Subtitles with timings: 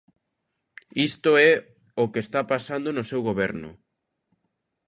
[1.09, 1.51] Isto é
[2.03, 3.71] o que está pasando no seu Goberno.